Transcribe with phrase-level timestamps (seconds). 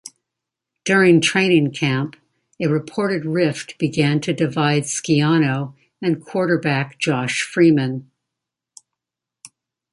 [0.83, 2.15] During training camp,
[2.59, 8.09] a reported rift began to divide Schiano and quarterback Josh Freeman.